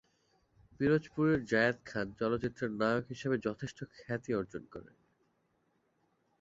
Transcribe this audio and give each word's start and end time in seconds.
পিরোজপুরের 0.79 1.39
জায়েদ 1.45 1.77
খান 1.85 2.07
চলচ্চিত্রে 2.19 2.65
নায়ক 2.71 3.05
হিসেবে 3.09 3.35
যথেষ্ট 3.37 3.79
খ্যাতি 3.95 4.31
অর্জন 4.33 4.63
করেন। 4.71 4.95